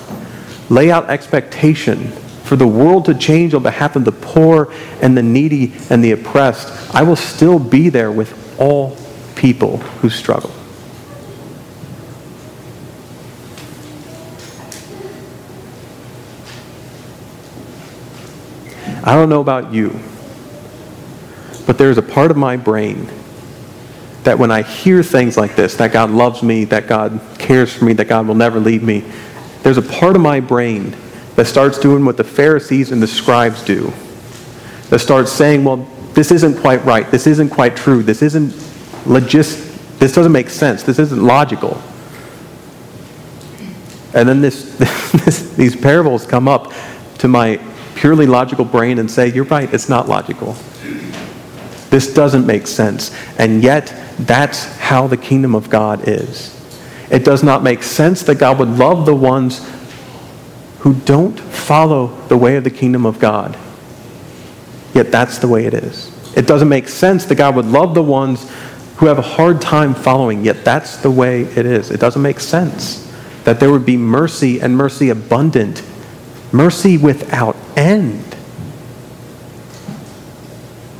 lay 0.69 0.91
out 0.91 1.09
expectation 1.09 2.09
for 2.43 2.57
the 2.57 2.67
world 2.67 3.05
to 3.05 3.15
change 3.15 3.55
on 3.55 3.63
behalf 3.63 3.95
of 3.95 4.05
the 4.05 4.11
poor 4.11 4.71
and 5.01 5.17
the 5.17 5.23
needy 5.23 5.73
and 5.89 6.03
the 6.03 6.11
oppressed, 6.11 6.93
I 6.93 7.01
will 7.01 7.15
still 7.15 7.57
be 7.57 7.89
there 7.89 8.11
with 8.11 8.59
all 8.59 8.95
people 9.35 9.77
who 9.77 10.11
struggle. 10.11 10.51
I 19.03 19.15
don't 19.15 19.29
know 19.29 19.41
about 19.41 19.73
you, 19.73 19.99
but 21.67 21.77
there's 21.77 21.97
a 21.99 22.01
part 22.01 22.31
of 22.31 22.37
my 22.37 22.57
brain 22.57 23.07
that 24.23 24.39
when 24.39 24.51
I 24.51 24.61
hear 24.61 25.03
things 25.03 25.37
like 25.37 25.55
this, 25.55 25.75
that 25.75 25.91
God 25.91 26.09
loves 26.09 26.41
me, 26.41 26.63
that 26.65 26.87
God 26.87 27.19
cares 27.37 27.73
for 27.73 27.85
me, 27.85 27.93
that 27.93 28.07
God 28.07 28.27
will 28.27 28.35
never 28.35 28.59
leave 28.59 28.81
me, 28.81 29.03
there's 29.63 29.77
a 29.77 29.81
part 29.81 30.15
of 30.15 30.21
my 30.21 30.39
brain 30.39 30.95
that 31.35 31.45
starts 31.45 31.77
doing 31.77 32.03
what 32.03 32.17
the 32.17 32.23
Pharisees 32.23 32.91
and 32.91 33.03
the 33.03 33.07
scribes 33.07 33.63
do. 33.63 33.93
That 34.89 34.99
starts 34.99 35.31
saying, 35.31 35.63
well, 35.63 35.77
this 36.13 36.31
isn't 36.31 36.59
quite 36.61 36.83
right. 36.83 37.09
This 37.11 37.27
isn't 37.27 37.49
quite 37.49 37.75
true. 37.75 38.01
This 38.01 38.21
isn't 38.21 38.53
logist. 39.05 39.99
This 39.99 40.15
doesn't 40.15 40.31
make 40.31 40.49
sense. 40.49 40.83
This 40.83 40.99
isn't 40.99 41.21
logical. 41.21 41.81
And 44.13 44.27
then 44.27 44.41
this, 44.41 44.77
this, 45.25 45.53
these 45.53 45.75
parables 45.75 46.25
come 46.25 46.47
up 46.47 46.73
to 47.19 47.27
my 47.27 47.59
purely 47.95 48.25
logical 48.25 48.65
brain 48.65 48.99
and 48.99 49.09
say, 49.11 49.31
you're 49.31 49.45
right, 49.45 49.71
it's 49.73 49.89
not 49.89 50.07
logical. 50.07 50.55
This 51.89 52.13
doesn't 52.13 52.45
make 52.45 52.67
sense. 52.67 53.15
And 53.37 53.63
yet, 53.63 53.93
that's 54.19 54.65
how 54.77 55.07
the 55.07 55.17
kingdom 55.17 55.55
of 55.55 55.69
God 55.69 56.07
is. 56.07 56.53
It 57.09 57.23
does 57.23 57.43
not 57.43 57.63
make 57.63 57.83
sense 57.83 58.23
that 58.23 58.35
God 58.35 58.59
would 58.59 58.69
love 58.69 59.05
the 59.05 59.15
ones 59.15 59.67
who 60.79 60.93
don't 60.93 61.39
follow 61.39 62.07
the 62.27 62.37
way 62.37 62.55
of 62.55 62.63
the 62.63 62.69
kingdom 62.69 63.05
of 63.05 63.19
God. 63.19 63.57
Yet 64.93 65.11
that's 65.11 65.37
the 65.37 65.47
way 65.47 65.65
it 65.65 65.73
is. 65.73 66.11
It 66.35 66.47
doesn't 66.47 66.69
make 66.69 66.87
sense 66.87 67.25
that 67.25 67.35
God 67.35 67.55
would 67.55 67.65
love 67.65 67.93
the 67.93 68.03
ones 68.03 68.51
who 68.97 69.05
have 69.05 69.19
a 69.19 69.23
hard 69.23 69.61
time 69.61 69.93
following, 69.93 70.43
yet 70.43 70.65
that's 70.65 70.97
the 70.97 71.11
way 71.11 71.43
it 71.43 71.65
is. 71.65 71.91
It 71.91 71.99
doesn't 71.99 72.21
make 72.21 72.39
sense 72.39 73.03
that 73.43 73.59
there 73.59 73.71
would 73.71 73.85
be 73.85 73.95
mercy 73.95 74.59
and 74.59 74.75
mercy 74.75 75.09
abundant, 75.09 75.83
mercy 76.51 76.97
without 76.97 77.55
end 77.75 78.26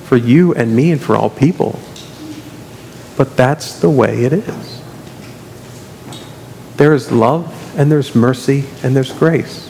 for 0.08 0.16
you 0.16 0.54
and 0.54 0.74
me 0.74 0.92
and 0.94 1.02
for 1.02 1.18
all 1.18 1.30
people. 1.30 1.78
But 3.18 3.36
that's 3.36 3.82
the 3.82 3.90
way 3.90 4.24
it 4.24 4.32
is. 4.32 4.82
There 6.78 6.94
is 6.94 7.12
love 7.12 7.54
and 7.78 7.92
there's 7.92 8.16
mercy 8.16 8.64
and 8.84 8.96
there's 8.96 9.12
grace. 9.12 9.70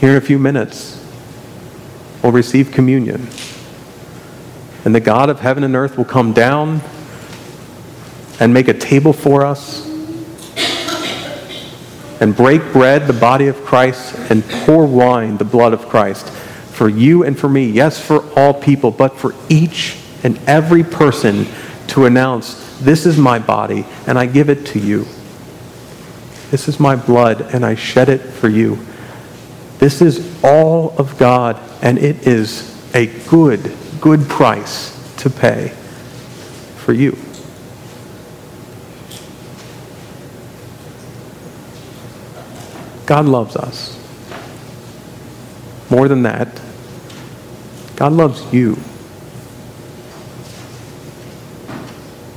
Here 0.00 0.10
in 0.10 0.16
a 0.16 0.20
few 0.20 0.40
minutes, 0.40 1.00
we'll 2.20 2.32
receive 2.32 2.72
communion. 2.72 3.28
And 4.84 4.92
the 4.92 5.00
God 5.00 5.30
of 5.30 5.38
heaven 5.38 5.62
and 5.62 5.76
earth 5.76 5.96
will 5.96 6.04
come 6.04 6.32
down 6.32 6.80
and 8.40 8.52
make 8.52 8.66
a 8.66 8.74
table 8.74 9.12
for 9.12 9.46
us 9.46 9.93
and 12.20 12.36
break 12.36 12.62
bread, 12.72 13.06
the 13.06 13.12
body 13.12 13.48
of 13.48 13.64
Christ, 13.64 14.14
and 14.30 14.44
pour 14.44 14.86
wine, 14.86 15.36
the 15.36 15.44
blood 15.44 15.72
of 15.72 15.88
Christ, 15.88 16.28
for 16.30 16.88
you 16.88 17.24
and 17.24 17.38
for 17.38 17.48
me. 17.48 17.66
Yes, 17.66 18.00
for 18.00 18.24
all 18.38 18.54
people, 18.54 18.90
but 18.90 19.16
for 19.16 19.34
each 19.48 19.96
and 20.22 20.38
every 20.46 20.82
person 20.82 21.46
to 21.88 22.06
announce, 22.06 22.62
This 22.80 23.06
is 23.06 23.16
my 23.16 23.38
body, 23.38 23.86
and 24.06 24.18
I 24.18 24.26
give 24.26 24.50
it 24.50 24.66
to 24.66 24.78
you. 24.78 25.06
This 26.50 26.68
is 26.68 26.78
my 26.78 26.96
blood, 26.96 27.40
and 27.54 27.64
I 27.64 27.74
shed 27.74 28.08
it 28.08 28.20
for 28.20 28.48
you. 28.48 28.78
This 29.78 30.02
is 30.02 30.42
all 30.42 30.94
of 30.98 31.16
God, 31.18 31.60
and 31.82 31.98
it 31.98 32.26
is 32.26 32.70
a 32.94 33.06
good, 33.28 33.74
good 34.00 34.28
price 34.28 34.92
to 35.18 35.30
pay 35.30 35.68
for 36.76 36.92
you. 36.92 37.16
God 43.06 43.26
loves 43.26 43.56
us. 43.56 43.98
More 45.90 46.08
than 46.08 46.22
that, 46.22 46.60
God 47.96 48.12
loves 48.12 48.52
you. 48.52 48.78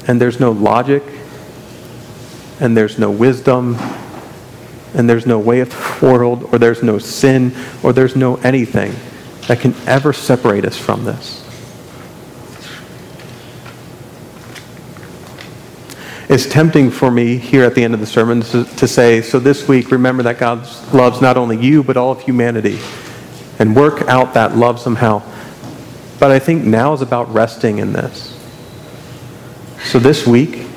And 0.08 0.22
there's 0.22 0.40
no 0.40 0.52
logic, 0.52 1.04
and 2.60 2.76
there's 2.76 2.98
no 2.98 3.10
wisdom, 3.12 3.78
and 4.94 5.10
there's 5.10 5.26
no 5.26 5.40
way 5.40 5.62
of 5.62 5.70
the 6.00 6.06
world, 6.06 6.50
or 6.52 6.60
there's 6.60 6.84
no 6.84 6.98
sin, 7.00 7.54
or 7.84 7.94
there's 7.94 8.16
no 8.16 8.36
anything 8.38 8.94
that 9.48 9.60
can 9.60 9.74
ever 9.86 10.12
separate 10.12 10.66
us 10.66 10.78
from 10.78 11.06
this. 11.06 11.47
It's 16.30 16.46
tempting 16.46 16.92
for 16.92 17.10
me 17.10 17.38
here 17.38 17.64
at 17.64 17.74
the 17.74 17.86
end 17.86 17.94
of 17.94 18.02
the 18.02 18.06
sermon 18.06 18.42
to, 18.42 18.66
to, 18.66 18.86
say, 18.86 19.22
so 19.22 19.40
this 19.40 19.66
week, 19.66 19.92
remember 19.92 20.24
that 20.24 20.38
God 20.38 20.68
loves 20.94 21.22
not 21.22 21.38
only 21.38 21.56
you, 21.58 21.84
but 21.84 21.96
all 21.96 22.12
of 22.12 22.22
humanity, 22.22 22.80
and 23.60 23.74
work 23.74 24.02
out 24.10 24.34
that 24.34 24.58
love 24.58 24.78
somehow. 24.78 25.24
But 26.20 26.32
I 26.32 26.40
think 26.40 26.66
now 26.66 26.92
is 26.92 27.02
about 27.02 27.34
resting 27.34 27.78
in 27.78 27.94
this. 27.94 28.38
So 29.86 30.00
this 30.00 30.28
week, 30.28 30.68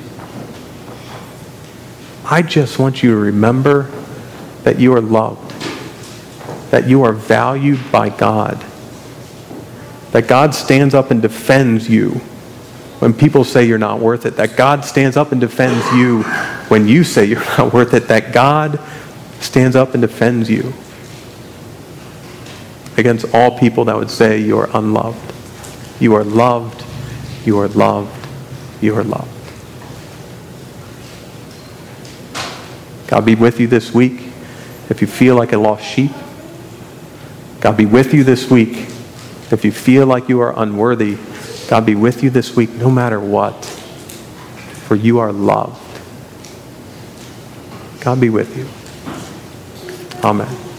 I 2.25 2.43
just 2.43 2.79
want 2.79 3.03
you 3.03 3.11
to 3.11 3.17
remember 3.17 3.91
that 4.63 4.79
you 4.79 4.95
are 4.95 5.01
loved, 5.01 5.51
that 6.71 6.87
you 6.87 7.03
are 7.03 7.13
valued 7.13 7.81
by 7.91 8.11
God, 8.11 8.65
that 10.13 10.29
God 10.29 10.55
stands 10.55 10.95
up 10.95 11.11
and 11.11 11.21
defends 11.21 11.89
you 11.89 12.21
when 13.01 13.15
people 13.15 13.45
say 13.45 13.65
you're 13.65 13.79
not 13.79 13.99
worth 13.99 14.27
it, 14.27 14.37
that 14.37 14.57
God 14.57 14.85
stands 14.85 15.17
up 15.17 15.33
and 15.33 15.41
defends 15.41 15.85
you 15.93 16.23
when 16.69 16.87
you 16.87 17.03
say 17.03 17.25
you're 17.25 17.41
not 17.41 17.73
worth 17.75 17.95
it, 17.95 18.09
that 18.09 18.33
God 18.33 18.79
stands 19.41 19.75
up 19.75 19.95
and 19.95 20.03
defends 20.03 20.51
you 20.51 20.73
against 22.99 23.35
all 23.35 23.59
people 23.59 23.87
that 23.87 23.97
would 23.97 24.11
say 24.11 24.39
you 24.39 24.59
are 24.59 24.69
unloved. 24.75 25.35
You 25.99 26.15
are 26.15 26.25
loved, 26.25 26.85
you 27.45 27.59
are 27.59 27.69
loved, 27.69 28.27
you 28.83 28.97
are 28.97 29.05
loved. 29.05 29.31
God 33.07 33.25
be 33.25 33.35
with 33.35 33.59
you 33.59 33.67
this 33.67 33.93
week 33.93 34.21
if 34.89 35.01
you 35.01 35.07
feel 35.07 35.35
like 35.37 35.53
a 35.53 35.59
lost 35.59 35.85
sheep. 35.85 36.13
God 37.61 37.77
be 37.77 37.87
with 37.87 38.15
you 38.15 38.25
this 38.25 38.51
week 38.51 38.89
if 39.51 39.65
you 39.65 39.73
feel 39.73 40.07
like 40.07 40.29
you 40.29 40.41
are 40.41 40.55
unworthy. 40.57 41.19
God 41.71 41.87
be 41.87 41.95
with 41.95 42.25
you 42.25 42.31
this 42.31 42.57
week 42.57 42.71
no 42.71 42.91
matter 42.91 43.21
what, 43.21 43.65
for 43.65 44.97
you 44.97 45.21
are 45.21 45.31
loved. 45.33 45.81
God 48.01 48.21
be 48.21 48.29
with 48.29 48.57
you. 48.57 48.67
Amen. 50.29 50.70